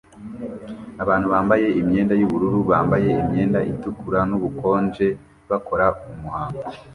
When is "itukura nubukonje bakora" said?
3.71-5.85